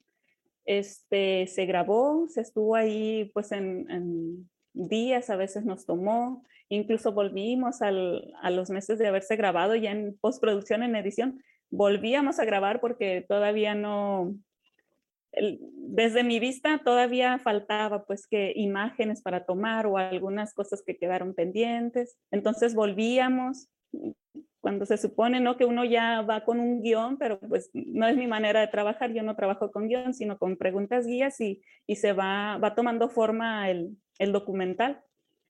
Este, 0.64 1.46
se 1.46 1.66
grabó, 1.66 2.26
se 2.28 2.40
estuvo 2.40 2.74
ahí 2.74 3.30
pues 3.34 3.52
en, 3.52 3.90
en 3.90 4.48
días, 4.74 5.30
a 5.30 5.36
veces 5.36 5.64
nos 5.64 5.86
tomó, 5.86 6.44
incluso 6.68 7.12
volvimos 7.12 7.80
al, 7.80 8.34
a 8.42 8.50
los 8.50 8.70
meses 8.70 8.98
de 8.98 9.06
haberse 9.06 9.36
grabado 9.36 9.74
ya 9.74 9.90
en 9.90 10.18
postproducción, 10.20 10.82
en 10.82 10.96
edición, 10.96 11.42
volvíamos 11.70 12.38
a 12.38 12.44
grabar 12.44 12.80
porque 12.80 13.24
todavía 13.26 13.74
no, 13.74 14.34
desde 15.36 16.24
mi 16.24 16.38
vista 16.38 16.80
todavía 16.84 17.38
faltaba 17.38 18.04
pues 18.04 18.26
que 18.26 18.52
imágenes 18.56 19.22
para 19.22 19.44
tomar 19.44 19.86
o 19.86 19.98
algunas 19.98 20.54
cosas 20.54 20.82
que 20.84 20.96
quedaron 20.96 21.34
pendientes. 21.34 22.16
Entonces 22.30 22.74
volvíamos 22.74 23.68
cuando 24.60 24.86
se 24.86 24.96
supone 24.96 25.40
¿no? 25.40 25.56
que 25.56 25.66
uno 25.66 25.84
ya 25.84 26.22
va 26.22 26.44
con 26.44 26.58
un 26.58 26.80
guion, 26.80 27.18
pero 27.18 27.38
pues 27.38 27.70
no 27.74 28.06
es 28.06 28.16
mi 28.16 28.26
manera 28.26 28.60
de 28.60 28.68
trabajar, 28.68 29.12
yo 29.12 29.22
no 29.22 29.36
trabajo 29.36 29.70
con 29.70 29.88
guion, 29.88 30.14
sino 30.14 30.38
con 30.38 30.56
preguntas 30.56 31.06
guías 31.06 31.40
y, 31.40 31.62
y 31.86 31.96
se 31.96 32.12
va, 32.12 32.58
va 32.58 32.74
tomando 32.74 33.08
forma 33.08 33.68
el, 33.68 33.96
el 34.18 34.32
documental. 34.32 35.02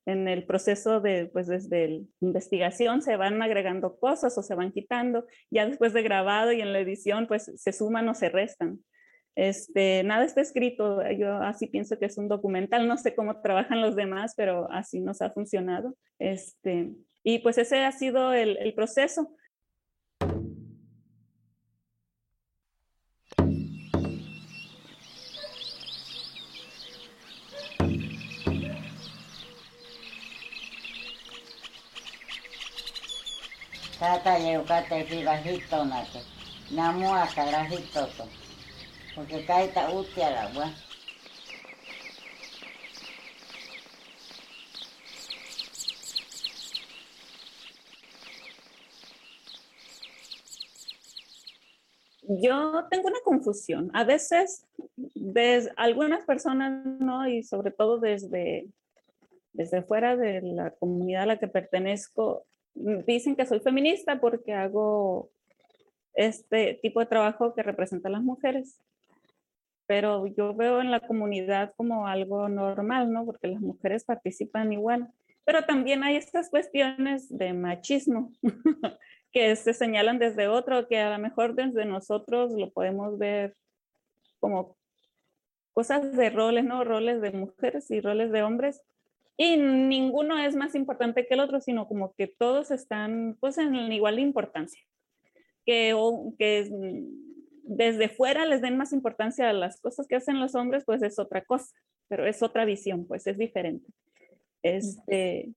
en 0.07 0.29
el 0.29 0.45
proceso 0.45 1.01
de, 1.01 1.31
pues 1.33 1.47
desde 1.47 1.89
la 1.89 2.01
investigación 2.21 3.01
se 3.01 3.17
van 3.17 3.41
agregando 3.41 3.97
cosas 3.99 4.37
o 4.37 4.43
se 4.43 4.55
van 4.55 4.71
quitando, 4.71 5.25
ya 5.51 5.67
después 5.67 5.95
de 5.95 6.03
grabado 6.03 6.53
y 6.53 6.61
en 6.61 6.75
la 6.75 6.81
edición 6.81 7.27
pues 7.27 7.51
se 7.57 7.73
suman 7.73 8.07
o 8.11 8.15
se 8.15 8.29
restan. 8.29 8.81
Este, 9.35 10.05
nada 10.05 10.25
está 10.25 10.43
escrito, 10.43 11.01
yo 11.11 11.39
así 11.39 11.67
pienso 11.67 11.99
que 11.99 12.07
es 12.07 12.19
un 12.19 12.29
documental, 12.29 12.87
no 12.87 12.97
sé 12.99 13.15
cómo 13.15 13.41
trabajan 13.41 13.81
los 13.81 13.97
demás, 13.97 14.35
pero 14.37 14.71
así 14.71 15.01
nos 15.01 15.23
ha 15.23 15.31
funcionado. 15.31 15.97
Este, 16.19 16.93
y 17.23 17.39
pues 17.39 17.59
ese 17.59 17.85
ha 17.85 17.93
sido 17.93 18.33
el, 18.33 18.59
el 18.59 18.75
proceso. 18.75 19.35
Tata 34.05 34.37
yeukate 34.39 35.05
pirajito 35.09 35.85
nate. 35.89 36.21
Namua 36.77 37.27
karajito 37.35 38.05
to. 38.17 38.25
Porque 39.15 39.47
kaita 39.47 39.89
utia 39.97 40.29
la 40.31 40.53
gua. 40.53 40.69
Yo 52.29 52.85
tengo 52.91 53.09
una 53.09 53.21
confusión. 53.25 53.91
A 53.95 54.05
veces, 54.05 54.67
desde 55.15 55.73
algunas 55.77 56.27
personas, 56.27 56.85
¿no? 57.01 57.27
Y 57.27 57.43
sobre 57.43 57.71
todo 57.71 57.99
desde, 57.99 58.69
desde 59.55 59.83
fuera 59.83 60.15
de 60.15 60.43
la 60.43 60.73
comunidad 60.73 61.23
a 61.23 61.27
la 61.27 61.39
que 61.39 61.49
pertenezco, 61.49 62.45
dicen 62.75 63.37
que 63.37 63.47
soy 63.47 63.61
feminista 63.61 64.21
porque 64.21 64.53
hago 64.53 65.31
este 66.15 66.79
tipo 66.83 67.01
de 67.01 67.07
trabajo 67.07 67.55
que 67.55 67.63
representa 67.63 68.09
a 68.09 68.13
las 68.13 68.23
mujeres. 68.23 68.81
Pero 69.87 70.27
yo 70.27 70.55
veo 70.55 70.81
en 70.81 70.91
la 70.91 71.01
comunidad 71.01 71.75
como 71.77 72.07
algo 72.07 72.49
normal, 72.49 73.13
¿no? 73.13 73.27
Porque 73.27 73.49
las 73.49 73.61
mujeres 73.61 74.05
participan 74.05 74.73
igual. 74.73 75.13
Pero 75.45 75.65
también 75.65 76.03
hay 76.05 76.17
estas 76.17 76.49
cuestiones 76.49 77.29
de 77.37 77.53
machismo 77.53 78.33
que 79.33 79.55
se 79.57 79.75
señalan 79.75 80.19
desde 80.19 80.49
otro, 80.49 80.89
que 80.89 80.99
a 80.99 81.11
lo 81.11 81.19
mejor 81.19 81.55
desde 81.55 81.85
nosotros 81.85 82.53
lo 82.53 82.71
podemos 82.71 83.19
ver 83.19 83.57
como 84.41 84.77
cosas 85.75 86.17
de 86.17 86.31
roles, 86.31 86.65
¿no? 86.65 86.85
Roles 86.85 87.21
de 87.21 87.33
mujeres 87.33 87.91
y 87.91 88.01
roles 88.01 88.33
de 88.33 88.43
hombres. 88.43 88.81
Y 89.37 89.57
ninguno 89.57 90.39
es 90.39 90.55
más 90.55 90.75
importante 90.75 91.27
que 91.27 91.35
el 91.35 91.41
otro, 91.41 91.61
sino 91.61 91.89
como 91.89 92.15
que 92.15 92.27
todos 92.27 92.71
están 92.71 93.37
pues 93.41 93.59
en 93.59 93.75
igual 93.93 94.19
importancia. 94.19 94.81
Que, 95.67 95.97
que 96.39 96.71
desde 97.63 98.09
fuera 98.09 98.47
les 98.47 98.61
den 98.61 98.77
más 98.77 98.93
importancia 98.93 99.51
a 99.51 99.55
las 99.55 99.81
cosas 99.81 100.07
que 100.07 100.17
hacen 100.17 100.39
los 100.39 100.55
hombres, 100.55 100.85
pues 100.85 101.03
es 101.03 101.19
otra 101.19 101.43
cosa, 101.43 101.75
pero 102.09 102.27
es 102.27 102.43
otra 102.43 102.65
visión, 102.65 103.07
pues 103.07 103.27
es 103.27 103.39
diferente. 103.39 103.91
Este, 104.63 105.53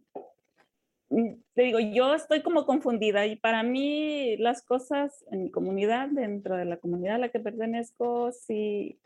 Mm, 1.10 1.36
te 1.53 1.62
digo, 1.62 1.79
yo 1.79 2.13
estoy 2.13 2.41
como 2.41 2.65
confundida 2.65 3.25
y 3.25 3.38
para 3.38 3.63
mí 3.63 4.36
las 4.38 4.62
cosas 4.62 5.24
en 5.31 5.43
mi 5.43 5.51
comunidad, 5.51 6.10
dentro 6.10 6.57
de 6.57 6.65
la 6.65 6.77
comunidad 6.77 7.15
a 7.15 7.19
la 7.19 7.29
que 7.29 7.39
pertenezco, 7.39 8.31
sí 8.34 9.00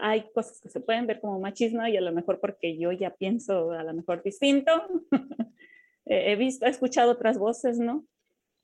hay 0.00 0.30
cosas 0.34 0.60
que 0.60 0.68
se 0.68 0.80
pueden 0.80 1.06
ver 1.06 1.20
como 1.20 1.40
machismo 1.40 1.86
y 1.86 1.96
a 1.96 2.00
lo 2.00 2.12
mejor 2.12 2.40
porque 2.40 2.76
yo 2.78 2.92
ya 2.92 3.10
pienso 3.10 3.72
a 3.72 3.82
lo 3.82 3.94
mejor 3.94 4.22
distinto. 4.22 4.70
He 6.04 6.34
visto, 6.34 6.66
he 6.66 6.68
escuchado 6.68 7.12
otras 7.12 7.38
voces, 7.38 7.78
¿no? 7.78 8.04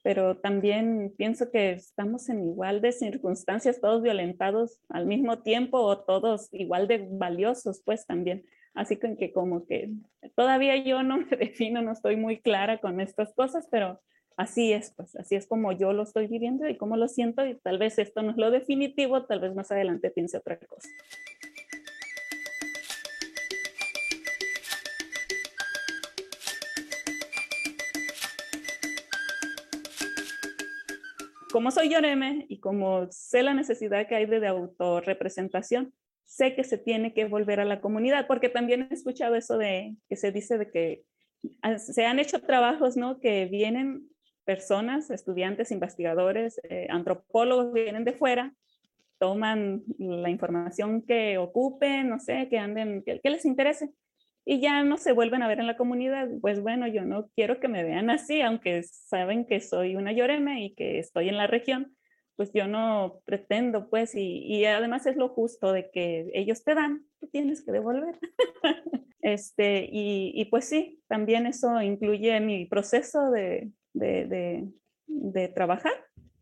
Pero 0.02 0.38
también 0.38 1.14
pienso 1.16 1.50
que 1.50 1.70
estamos 1.70 2.28
en 2.28 2.42
igual 2.42 2.80
de 2.80 2.92
circunstancias, 2.92 3.80
todos 3.80 4.02
violentados 4.02 4.80
al 4.88 5.06
mismo 5.06 5.42
tiempo 5.42 5.78
o 5.78 6.00
todos 6.00 6.48
igual 6.52 6.88
de 6.88 7.08
valiosos, 7.10 7.80
pues 7.84 8.06
también. 8.06 8.44
Así 8.74 8.96
que 8.96 9.32
como 9.32 9.66
que 9.66 9.90
todavía 10.34 10.76
yo 10.76 11.02
no 11.02 11.18
me 11.30 11.36
defino, 11.36 11.80
no 11.80 11.92
estoy 11.92 12.16
muy 12.16 12.40
clara 12.40 12.78
con 12.78 13.00
estas 13.00 13.32
cosas, 13.34 13.68
pero 13.70 14.00
así 14.38 14.72
es, 14.72 14.92
pues 14.92 15.16
así 15.16 15.34
es 15.34 15.46
como 15.46 15.72
yo 15.72 15.92
lo 15.92 16.04
estoy 16.04 16.28
viviendo 16.28 16.68
y 16.68 16.76
como 16.76 16.96
lo 16.96 17.08
siento 17.08 17.44
y 17.44 17.56
tal 17.56 17.76
vez 17.78 17.98
esto 17.98 18.22
no 18.22 18.30
es 18.30 18.36
lo 18.36 18.52
definitivo, 18.52 19.26
tal 19.26 19.40
vez 19.40 19.52
más 19.54 19.70
adelante 19.72 20.10
piense 20.10 20.38
otra 20.38 20.58
cosa. 20.58 20.88
Como 31.50 31.72
soy 31.72 31.88
Yoreme 31.88 32.46
y 32.48 32.60
como 32.60 33.08
sé 33.10 33.42
la 33.42 33.54
necesidad 33.54 34.06
que 34.06 34.14
hay 34.14 34.26
de, 34.26 34.38
de 34.38 34.46
autorrepresentación, 34.46 35.92
sé 36.24 36.54
que 36.54 36.62
se 36.62 36.78
tiene 36.78 37.12
que 37.12 37.24
volver 37.24 37.58
a 37.58 37.64
la 37.64 37.80
comunidad, 37.80 38.28
porque 38.28 38.48
también 38.48 38.86
he 38.88 38.94
escuchado 38.94 39.34
eso 39.34 39.58
de 39.58 39.96
que 40.08 40.14
se 40.14 40.30
dice 40.30 40.58
de 40.58 40.70
que 40.70 41.02
se 41.78 42.06
han 42.06 42.20
hecho 42.20 42.40
trabajos, 42.40 42.96
¿no? 42.96 43.18
Que 43.18 43.46
vienen 43.46 44.08
personas, 44.48 45.10
estudiantes, 45.10 45.70
investigadores, 45.70 46.58
eh, 46.70 46.86
antropólogos, 46.88 47.70
vienen 47.70 48.06
de 48.06 48.14
fuera, 48.14 48.54
toman 49.18 49.82
la 49.98 50.30
información 50.30 51.02
que 51.02 51.36
ocupen, 51.36 52.08
no 52.08 52.18
sé, 52.18 52.48
que 52.48 52.58
anden, 52.58 53.02
que, 53.04 53.20
les 53.24 53.44
interese, 53.44 53.90
y 54.46 54.58
ya 54.58 54.82
no 54.84 54.96
se 54.96 55.12
vuelven 55.12 55.42
a 55.42 55.48
ver 55.48 55.60
en 55.60 55.66
la 55.66 55.76
comunidad. 55.76 56.30
Pues 56.40 56.62
bueno, 56.62 56.86
yo 56.86 57.04
no 57.04 57.28
quiero 57.36 57.60
que 57.60 57.68
me 57.68 57.84
vean 57.84 58.08
así, 58.08 58.40
aunque 58.40 58.84
saben 58.84 59.44
que 59.44 59.60
soy 59.60 59.96
una 59.96 60.12
lloreme 60.12 60.64
y 60.64 60.74
que 60.74 60.98
estoy 60.98 61.28
en 61.28 61.36
la 61.36 61.46
región, 61.46 61.94
pues 62.34 62.50
yo 62.54 62.66
no 62.66 63.20
pretendo, 63.26 63.90
pues, 63.90 64.14
y, 64.14 64.64
además 64.64 65.04
es 65.04 65.16
lo 65.16 65.28
justo 65.28 65.74
de 65.74 65.90
que 65.90 66.30
ellos 66.32 66.64
te 66.64 66.74
dan, 66.74 67.04
tú 67.20 67.26
tienes 67.26 67.62
que 67.62 67.72
devolver. 67.72 68.18
este, 69.20 69.86
y, 69.92 70.42
pues 70.46 70.64
sí, 70.64 71.02
también 71.06 71.46
eso 71.46 71.82
incluye 71.82 72.40
mi 72.40 72.64
proceso 72.64 73.30
de, 73.30 73.72
de, 73.98 74.68
de 75.06 75.48
trabajar, 75.48 75.92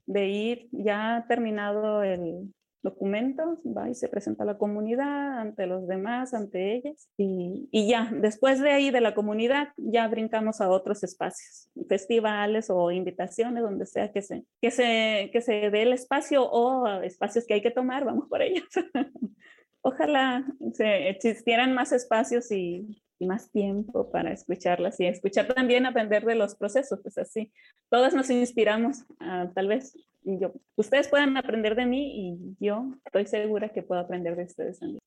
de 0.07 0.29
ir 0.29 0.69
ya 0.73 1.25
terminado 1.29 2.03
el, 2.03 2.53
documentos, 2.87 3.59
va 3.66 3.90
y 3.90 3.95
se 3.95 4.09
presenta 4.09 4.45
a 4.45 4.47
la 4.47 4.59
comunidad, 4.59 5.40
ante 5.40 5.66
los 5.66 5.88
demás, 5.88 6.33
ante 6.35 6.77
ellas, 6.77 7.09
y, 7.16 7.69
y, 7.73 7.88
ya, 7.88 8.11
después 8.12 8.61
de 8.61 8.71
ahí 8.71 8.90
de 8.90 9.01
la 9.01 9.12
comunidad, 9.12 9.69
ya 9.77 10.07
brincamos 10.07 10.61
a 10.61 10.71
otros 10.71 11.03
espacios, 11.03 11.69
festivales 11.88 12.71
o 12.71 12.92
invitaciones, 12.92 13.64
donde 13.64 13.87
sea 13.87 14.12
que 14.12 14.23
se, 14.23 14.45
que 14.61 14.71
se, 14.71 15.31
que 15.33 15.40
se 15.40 15.71
dé 15.71 15.83
el 15.83 15.92
espacio 15.92 16.49
o 16.49 16.87
espacios 17.03 17.45
que 17.45 17.55
hay 17.55 17.62
que 17.62 17.73
tomar, 17.73 18.05
vamos 18.05 18.29
por 18.29 18.40
ellos. 18.40 18.69
Ojalá 19.83 20.45
se 20.73 21.09
existieran 21.09 21.75
más 21.75 21.92
espacios 21.92 22.51
y 22.53 23.03
más 23.25 23.51
tiempo 23.51 24.11
para 24.11 24.33
escucharlas 24.33 25.01
y 25.01 25.07
escuchar 25.07 25.47
también 25.47 25.87
aprender 25.87 26.25
de 26.25 26.35
los 26.35 26.55
procesos, 26.55 27.01
pues 27.03 27.17
así, 27.17 27.53
todas 27.89 28.13
nos 28.15 28.29
inspiramos, 28.29 29.03
uh, 29.21 29.53
tal 29.55 29.69
vez 29.69 29.97
yo, 30.23 30.53
ustedes 30.75 31.09
puedan 31.09 31.37
aprender 31.37 31.77
de 31.77 31.87
mí 31.87 32.29
y 32.29 32.57
yo 32.65 32.93
estoy 33.05 33.27
segura 33.27 33.69
que 33.69 33.83
puedo 33.83 34.01
aprender 34.01 34.37
de 34.37 34.45
ustedes 34.45 34.81
también. 34.81 35.01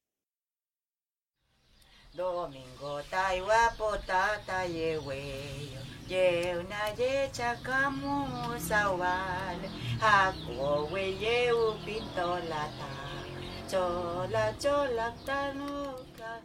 Domingo 2.14 3.02
yeweyo 4.68 5.80
sawal 8.60 9.60
we 10.92 12.02
lata 12.50 12.90
chola 13.70 14.56
chola 14.58 15.16
tanuka 15.26 16.42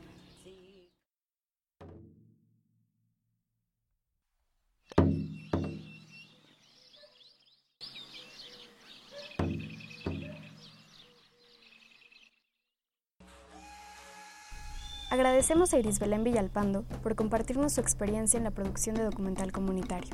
Agradecemos 15.14 15.72
a 15.72 15.79
Iris 15.79 16.00
Belén 16.00 16.24
Villalpando 16.24 16.83
por 17.05 17.14
compartirnos 17.14 17.74
su 17.74 17.81
experiencia 17.81 18.37
en 18.37 18.42
la 18.42 18.50
producción 18.50 18.96
de 18.96 19.05
documental 19.05 19.53
comunitario, 19.53 20.11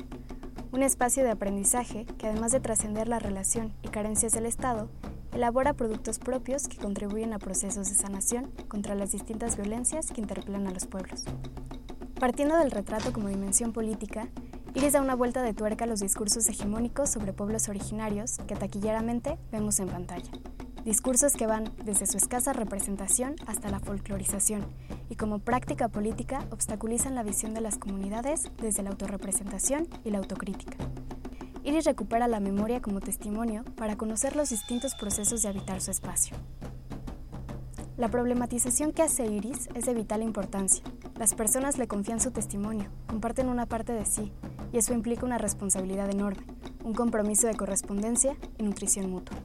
un 0.71 0.83
espacio 0.83 1.23
de 1.23 1.31
aprendizaje 1.31 2.05
que 2.19 2.27
además 2.27 2.51
de 2.51 2.59
trascender 2.59 3.07
la 3.07 3.17
relación 3.17 3.73
y 3.81 3.87
carencias 3.87 4.31
del 4.33 4.45
Estado, 4.45 4.89
elabora 5.33 5.73
productos 5.73 6.19
propios 6.19 6.67
que 6.67 6.77
contribuyen 6.77 7.33
a 7.33 7.39
procesos 7.39 7.89
de 7.89 7.95
sanación 7.95 8.51
contra 8.67 8.93
las 8.93 9.11
distintas 9.11 9.57
violencias 9.57 10.11
que 10.11 10.21
interpelan 10.21 10.67
a 10.67 10.71
los 10.71 10.85
pueblos. 10.85 11.23
Partiendo 12.19 12.55
del 12.57 12.69
retrato 12.69 13.11
como 13.11 13.29
dimensión 13.29 13.73
política, 13.73 14.27
Iris 14.75 14.93
da 14.93 15.01
una 15.01 15.15
vuelta 15.15 15.41
de 15.41 15.55
tuerca 15.55 15.85
a 15.85 15.87
los 15.87 16.01
discursos 16.01 16.47
hegemónicos 16.47 17.09
sobre 17.09 17.33
pueblos 17.33 17.69
originarios 17.69 18.37
que 18.45 18.55
taquilleramente 18.55 19.39
vemos 19.51 19.79
en 19.79 19.87
pantalla 19.87 20.29
discursos 20.85 21.33
que 21.33 21.47
van 21.47 21.71
desde 21.83 22.07
su 22.07 22.17
escasa 22.17 22.53
representación 22.53 23.35
hasta 23.45 23.69
la 23.69 23.79
folclorización 23.79 24.65
y 25.09 25.15
como 25.15 25.39
práctica 25.39 25.89
política 25.89 26.45
obstaculizan 26.51 27.15
la 27.15 27.23
visión 27.23 27.53
de 27.53 27.61
las 27.61 27.77
comunidades 27.77 28.43
desde 28.61 28.83
la 28.83 28.89
autorrepresentación 28.89 29.87
y 30.03 30.09
la 30.09 30.17
autocrítica. 30.17 30.77
Iris 31.63 31.85
recupera 31.85 32.27
la 32.27 32.39
memoria 32.39 32.81
como 32.81 33.01
testimonio 33.01 33.63
para 33.75 33.95
conocer 33.95 34.35
los 34.35 34.49
distintos 34.49 34.95
procesos 34.95 35.43
de 35.43 35.49
habitar 35.49 35.81
su 35.81 35.91
espacio. 35.91 36.35
La 37.97 38.09
problematización 38.09 38.93
que 38.93 39.03
hace 39.03 39.27
Iris 39.27 39.69
es 39.75 39.85
de 39.85 39.93
vital 39.93 40.23
importancia. 40.23 40.83
Las 41.19 41.35
personas 41.35 41.77
le 41.77 41.87
confían 41.87 42.19
su 42.19 42.31
testimonio, 42.31 42.89
comparten 43.05 43.47
una 43.47 43.67
parte 43.67 43.93
de 43.93 44.05
sí, 44.05 44.31
y 44.73 44.79
eso 44.79 44.93
implica 44.93 45.25
una 45.25 45.37
responsabilidad 45.37 46.09
enorme, 46.09 46.43
un 46.83 46.93
compromiso 46.93 47.45
de 47.45 47.53
correspondencia 47.53 48.35
y 48.57 48.63
nutrición 48.63 49.11
mutua. 49.11 49.37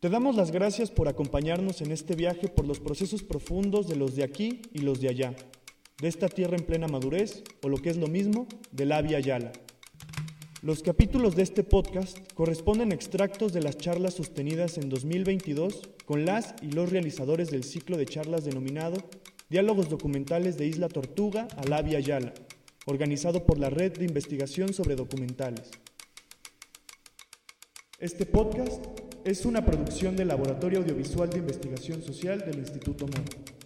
Te 0.00 0.08
damos 0.08 0.36
las 0.36 0.52
gracias 0.52 0.92
por 0.92 1.08
acompañarnos 1.08 1.80
en 1.80 1.90
este 1.90 2.14
viaje 2.14 2.46
por 2.46 2.64
los 2.64 2.78
procesos 2.78 3.24
profundos 3.24 3.88
de 3.88 3.96
los 3.96 4.14
de 4.14 4.22
aquí 4.22 4.62
y 4.72 4.78
los 4.78 5.00
de 5.00 5.08
allá, 5.08 5.34
de 6.00 6.06
esta 6.06 6.28
tierra 6.28 6.56
en 6.56 6.64
plena 6.64 6.86
madurez, 6.86 7.42
o 7.64 7.68
lo 7.68 7.78
que 7.78 7.90
es 7.90 7.96
lo 7.96 8.06
mismo, 8.06 8.46
de 8.70 8.86
la 8.86 9.02
Via 9.02 9.18
Yala. 9.18 9.50
Los 10.62 10.84
capítulos 10.84 11.34
de 11.34 11.42
este 11.42 11.64
podcast 11.64 12.16
corresponden 12.34 12.92
a 12.92 12.94
extractos 12.94 13.52
de 13.52 13.60
las 13.60 13.76
charlas 13.76 14.14
sostenidas 14.14 14.78
en 14.78 14.88
2022 14.88 15.90
con 16.04 16.24
las 16.24 16.54
y 16.62 16.70
los 16.70 16.92
realizadores 16.92 17.50
del 17.50 17.64
ciclo 17.64 17.96
de 17.96 18.06
charlas 18.06 18.44
denominado 18.44 18.98
Diálogos 19.50 19.88
Documentales 19.88 20.56
de 20.58 20.66
Isla 20.68 20.88
Tortuga 20.88 21.48
a 21.56 21.64
la 21.64 21.82
Via 21.82 21.98
Yala, 21.98 22.34
organizado 22.86 23.44
por 23.44 23.58
la 23.58 23.68
Red 23.68 23.98
de 23.98 24.04
Investigación 24.04 24.72
sobre 24.72 24.94
Documentales. 24.94 25.72
Este 27.98 28.26
podcast 28.26 28.97
es 29.28 29.44
una 29.44 29.62
producción 29.62 30.16
del 30.16 30.28
Laboratorio 30.28 30.78
Audiovisual 30.78 31.28
de 31.28 31.38
Investigación 31.38 32.02
Social 32.02 32.38
del 32.38 32.60
Instituto 32.60 33.06
Moro. 33.06 33.57